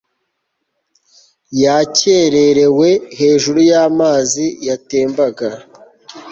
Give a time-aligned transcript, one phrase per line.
[1.63, 5.49] yakererewe hejuru y amazi yatembaga